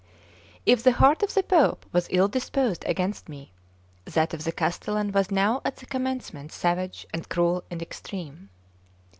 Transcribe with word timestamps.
If 0.65 0.81
the 0.81 0.93
heart 0.93 1.21
of 1.21 1.35
the 1.35 1.43
Pope 1.43 1.85
was 1.91 2.07
ill 2.09 2.27
disposed 2.27 2.83
against 2.85 3.29
me, 3.29 3.51
that 4.05 4.33
of 4.33 4.43
the 4.45 4.51
castellan 4.51 5.11
was 5.11 5.29
now 5.29 5.61
at 5.63 5.75
the 5.75 5.85
commencement 5.85 6.51
savage 6.51 7.05
and 7.13 7.29
cruel 7.29 7.63
in 7.69 7.77
the 7.77 7.85
extreme. 7.85 8.49